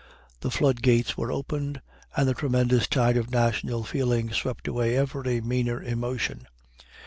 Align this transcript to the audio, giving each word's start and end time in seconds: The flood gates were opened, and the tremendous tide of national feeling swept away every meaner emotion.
The 0.39 0.49
flood 0.49 0.81
gates 0.81 1.15
were 1.15 1.31
opened, 1.31 1.79
and 2.17 2.27
the 2.27 2.33
tremendous 2.33 2.87
tide 2.87 3.17
of 3.17 3.29
national 3.29 3.83
feeling 3.83 4.31
swept 4.31 4.67
away 4.67 4.97
every 4.97 5.41
meaner 5.41 5.79
emotion. 5.79 6.47